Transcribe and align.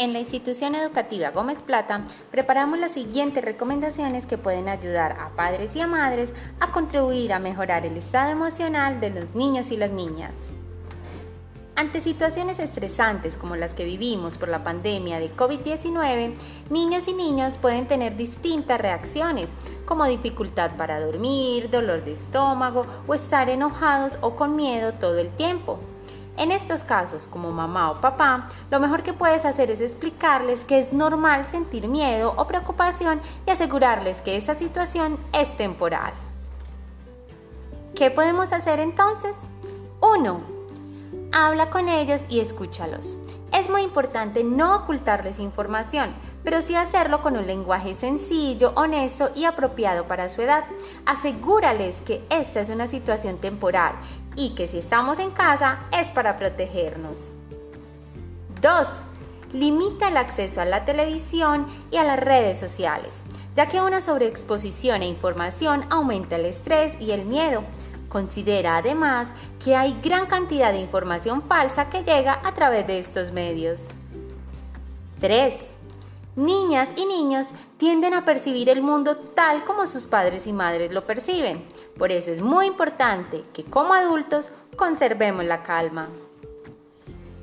En 0.00 0.12
la 0.12 0.20
institución 0.20 0.76
educativa 0.76 1.30
Gómez 1.30 1.60
Plata 1.60 2.04
preparamos 2.30 2.78
las 2.78 2.92
siguientes 2.92 3.44
recomendaciones 3.44 4.26
que 4.26 4.38
pueden 4.38 4.68
ayudar 4.68 5.16
a 5.18 5.30
padres 5.30 5.74
y 5.74 5.80
a 5.80 5.88
madres 5.88 6.32
a 6.60 6.70
contribuir 6.70 7.32
a 7.32 7.40
mejorar 7.40 7.84
el 7.84 7.96
estado 7.96 8.30
emocional 8.30 9.00
de 9.00 9.10
los 9.10 9.34
niños 9.34 9.72
y 9.72 9.76
las 9.76 9.90
niñas. 9.90 10.34
Ante 11.74 11.98
situaciones 11.98 12.60
estresantes 12.60 13.36
como 13.36 13.56
las 13.56 13.74
que 13.74 13.84
vivimos 13.84 14.38
por 14.38 14.48
la 14.48 14.62
pandemia 14.62 15.18
de 15.18 15.34
COVID-19, 15.34 16.32
niños 16.70 17.08
y 17.08 17.12
niños 17.12 17.58
pueden 17.58 17.88
tener 17.88 18.14
distintas 18.14 18.80
reacciones, 18.80 19.52
como 19.84 20.04
dificultad 20.04 20.76
para 20.76 21.00
dormir, 21.00 21.70
dolor 21.70 22.04
de 22.04 22.12
estómago 22.12 22.86
o 23.08 23.14
estar 23.14 23.50
enojados 23.50 24.16
o 24.20 24.36
con 24.36 24.54
miedo 24.54 24.92
todo 24.92 25.18
el 25.18 25.30
tiempo. 25.30 25.80
En 26.38 26.52
estos 26.52 26.84
casos, 26.84 27.26
como 27.26 27.50
mamá 27.50 27.90
o 27.90 28.00
papá, 28.00 28.44
lo 28.70 28.78
mejor 28.78 29.02
que 29.02 29.12
puedes 29.12 29.44
hacer 29.44 29.72
es 29.72 29.80
explicarles 29.80 30.64
que 30.64 30.78
es 30.78 30.92
normal 30.92 31.48
sentir 31.48 31.88
miedo 31.88 32.32
o 32.36 32.46
preocupación 32.46 33.20
y 33.44 33.50
asegurarles 33.50 34.22
que 34.22 34.36
esta 34.36 34.56
situación 34.56 35.18
es 35.32 35.56
temporal. 35.56 36.12
¿Qué 37.96 38.12
podemos 38.12 38.52
hacer 38.52 38.78
entonces? 38.78 39.34
1. 40.00 40.40
Habla 41.32 41.70
con 41.70 41.88
ellos 41.88 42.22
y 42.28 42.38
escúchalos. 42.38 43.16
Es 43.52 43.70
muy 43.70 43.82
importante 43.82 44.44
no 44.44 44.76
ocultarles 44.76 45.38
información, 45.38 46.14
pero 46.44 46.60
sí 46.60 46.74
hacerlo 46.74 47.22
con 47.22 47.36
un 47.36 47.46
lenguaje 47.46 47.94
sencillo, 47.94 48.72
honesto 48.76 49.30
y 49.34 49.44
apropiado 49.44 50.04
para 50.04 50.28
su 50.28 50.42
edad. 50.42 50.64
Asegúrales 51.06 52.00
que 52.02 52.24
esta 52.30 52.60
es 52.60 52.70
una 52.70 52.86
situación 52.86 53.38
temporal 53.38 53.92
y 54.36 54.54
que 54.54 54.68
si 54.68 54.78
estamos 54.78 55.18
en 55.18 55.30
casa 55.30 55.80
es 55.98 56.10
para 56.10 56.36
protegernos. 56.36 57.32
2. 58.60 58.88
Limita 59.52 60.08
el 60.08 60.18
acceso 60.18 60.60
a 60.60 60.66
la 60.66 60.84
televisión 60.84 61.66
y 61.90 61.96
a 61.96 62.04
las 62.04 62.20
redes 62.20 62.60
sociales, 62.60 63.22
ya 63.56 63.66
que 63.66 63.80
una 63.80 64.02
sobreexposición 64.02 65.00
e 65.00 65.06
información 65.08 65.86
aumenta 65.88 66.36
el 66.36 66.44
estrés 66.44 67.00
y 67.00 67.12
el 67.12 67.24
miedo. 67.24 67.64
Considera 68.08 68.78
además 68.78 69.28
que 69.62 69.76
hay 69.76 70.00
gran 70.02 70.26
cantidad 70.26 70.72
de 70.72 70.80
información 70.80 71.42
falsa 71.42 71.90
que 71.90 72.02
llega 72.02 72.40
a 72.42 72.54
través 72.54 72.86
de 72.86 72.98
estos 72.98 73.32
medios. 73.32 73.88
3. 75.20 75.68
Niñas 76.36 76.88
y 76.96 77.04
niños 77.04 77.48
tienden 77.78 78.14
a 78.14 78.24
percibir 78.24 78.70
el 78.70 78.80
mundo 78.80 79.16
tal 79.16 79.64
como 79.64 79.86
sus 79.86 80.06
padres 80.06 80.46
y 80.46 80.52
madres 80.52 80.92
lo 80.92 81.04
perciben. 81.04 81.66
Por 81.98 82.12
eso 82.12 82.30
es 82.30 82.40
muy 82.40 82.66
importante 82.66 83.44
que 83.52 83.64
como 83.64 83.92
adultos 83.92 84.50
conservemos 84.76 85.44
la 85.44 85.62
calma. 85.62 86.08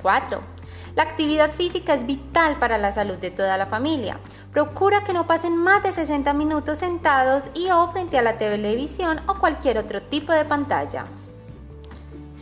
4. 0.00 0.57
La 0.94 1.02
actividad 1.04 1.52
física 1.52 1.94
es 1.94 2.06
vital 2.06 2.58
para 2.58 2.78
la 2.78 2.92
salud 2.92 3.16
de 3.16 3.30
toda 3.30 3.56
la 3.56 3.66
familia. 3.66 4.18
Procura 4.52 5.04
que 5.04 5.12
no 5.12 5.26
pasen 5.26 5.56
más 5.56 5.82
de 5.82 5.92
60 5.92 6.32
minutos 6.32 6.78
sentados 6.78 7.50
y 7.54 7.70
o 7.70 7.88
frente 7.88 8.18
a 8.18 8.22
la 8.22 8.38
televisión 8.38 9.20
o 9.26 9.34
cualquier 9.34 9.78
otro 9.78 10.02
tipo 10.02 10.32
de 10.32 10.44
pantalla. 10.44 11.04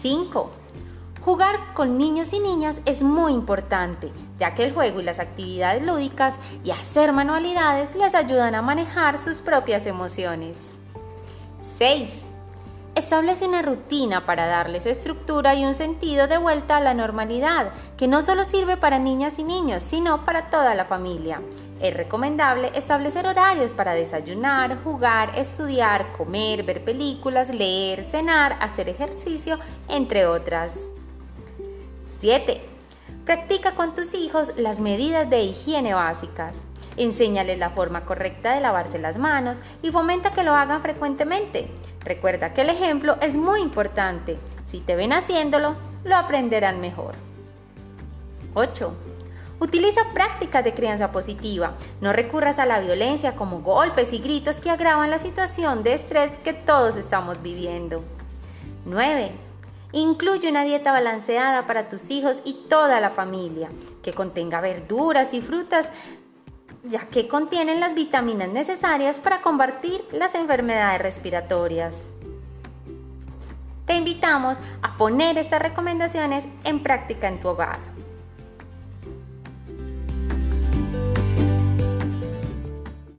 5. 0.00 0.50
Jugar 1.24 1.72
con 1.72 1.96
niños 1.96 2.34
y 2.34 2.40
niñas 2.40 2.76
es 2.84 3.00
muy 3.00 3.32
importante, 3.32 4.12
ya 4.38 4.54
que 4.54 4.64
el 4.64 4.74
juego 4.74 5.00
y 5.00 5.04
las 5.04 5.18
actividades 5.18 5.82
lúdicas 5.82 6.34
y 6.62 6.70
hacer 6.70 7.14
manualidades 7.14 7.94
les 7.96 8.14
ayudan 8.14 8.54
a 8.54 8.60
manejar 8.60 9.16
sus 9.16 9.40
propias 9.40 9.86
emociones. 9.86 10.74
6. 11.78 12.10
Establece 13.14 13.46
una 13.46 13.62
rutina 13.62 14.26
para 14.26 14.48
darles 14.48 14.86
estructura 14.86 15.54
y 15.54 15.64
un 15.64 15.76
sentido 15.76 16.26
de 16.26 16.36
vuelta 16.36 16.78
a 16.78 16.80
la 16.80 16.94
normalidad, 16.94 17.72
que 17.96 18.08
no 18.08 18.22
solo 18.22 18.42
sirve 18.42 18.76
para 18.76 18.98
niñas 18.98 19.38
y 19.38 19.44
niños, 19.44 19.84
sino 19.84 20.24
para 20.24 20.50
toda 20.50 20.74
la 20.74 20.84
familia. 20.84 21.40
Es 21.80 21.96
recomendable 21.96 22.72
establecer 22.74 23.24
horarios 23.28 23.72
para 23.72 23.94
desayunar, 23.94 24.82
jugar, 24.82 25.30
estudiar, 25.38 26.10
comer, 26.10 26.64
ver 26.64 26.82
películas, 26.82 27.54
leer, 27.54 28.02
cenar, 28.02 28.56
hacer 28.60 28.88
ejercicio, 28.88 29.60
entre 29.88 30.26
otras. 30.26 30.72
7. 32.18 32.60
Practica 33.24 33.76
con 33.76 33.94
tus 33.94 34.12
hijos 34.14 34.54
las 34.56 34.80
medidas 34.80 35.30
de 35.30 35.44
higiene 35.44 35.94
básicas. 35.94 36.64
Enséñales 36.96 37.58
la 37.58 37.70
forma 37.70 38.04
correcta 38.04 38.54
de 38.54 38.60
lavarse 38.60 38.98
las 38.98 39.18
manos 39.18 39.58
y 39.82 39.90
fomenta 39.90 40.30
que 40.30 40.44
lo 40.44 40.54
hagan 40.54 40.82
frecuentemente. 40.82 41.68
Recuerda 42.04 42.52
que 42.54 42.60
el 42.60 42.70
ejemplo 42.70 43.16
es 43.20 43.34
muy 43.34 43.60
importante. 43.60 44.38
Si 44.66 44.80
te 44.80 44.96
ven 44.96 45.12
haciéndolo, 45.12 45.76
lo 46.04 46.16
aprenderán 46.16 46.80
mejor. 46.80 47.14
8. 48.54 48.94
Utiliza 49.60 50.02
prácticas 50.12 50.64
de 50.64 50.74
crianza 50.74 51.10
positiva. 51.10 51.74
No 52.00 52.12
recurras 52.12 52.58
a 52.58 52.66
la 52.66 52.80
violencia 52.80 53.34
como 53.34 53.60
golpes 53.60 54.12
y 54.12 54.18
gritos 54.18 54.60
que 54.60 54.70
agravan 54.70 55.10
la 55.10 55.18
situación 55.18 55.82
de 55.82 55.94
estrés 55.94 56.38
que 56.38 56.52
todos 56.52 56.96
estamos 56.96 57.40
viviendo. 57.42 58.04
9. 58.84 59.32
Incluye 59.92 60.48
una 60.48 60.64
dieta 60.64 60.90
balanceada 60.90 61.66
para 61.66 61.88
tus 61.88 62.10
hijos 62.10 62.38
y 62.44 62.54
toda 62.68 63.00
la 63.00 63.10
familia, 63.10 63.70
que 64.02 64.12
contenga 64.12 64.60
verduras 64.60 65.32
y 65.32 65.40
frutas, 65.40 65.90
ya 66.84 67.06
que 67.06 67.28
contienen 67.28 67.80
las 67.80 67.94
vitaminas 67.94 68.48
necesarias 68.48 69.20
para 69.20 69.40
combatir 69.40 70.04
las 70.12 70.34
enfermedades 70.34 71.00
respiratorias. 71.00 72.08
Te 73.86 73.94
invitamos 73.94 74.56
a 74.82 74.96
poner 74.96 75.38
estas 75.38 75.60
recomendaciones 75.60 76.44
en 76.64 76.82
práctica 76.82 77.28
en 77.28 77.40
tu 77.40 77.48
hogar. 77.48 77.93